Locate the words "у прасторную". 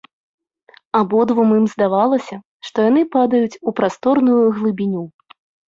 3.67-4.43